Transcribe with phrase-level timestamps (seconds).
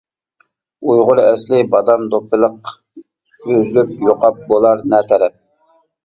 [0.91, 2.71] ئۇيغۇر ئەسلى بادام دوپپىلىق،
[3.57, 5.37] ئۆزلۈك يوقاپ بولار نە تەرەپ؟!